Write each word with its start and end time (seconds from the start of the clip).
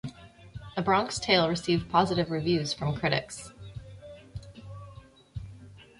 "A 0.75 0.81
Bronx 0.81 1.19
Tale" 1.19 1.47
received 1.47 1.91
positive 1.91 2.31
reviews 2.31 2.73
from 2.73 2.95
critics. 2.95 3.53